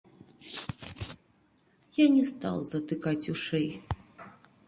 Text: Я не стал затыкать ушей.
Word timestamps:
Я 1.95 2.09
не 2.09 2.23
стал 2.25 2.65
затыкать 2.65 3.29
ушей. 3.29 3.83